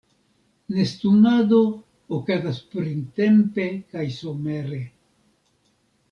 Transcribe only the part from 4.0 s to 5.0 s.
somere.